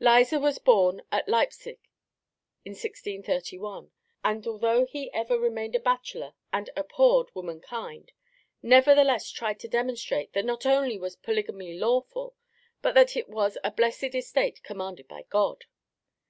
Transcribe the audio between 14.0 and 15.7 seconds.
estate commanded by God.